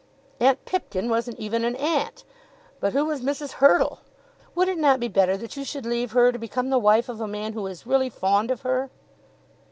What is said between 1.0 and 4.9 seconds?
wasn't even an aunt; but who was Mrs. Hurtle? "Would it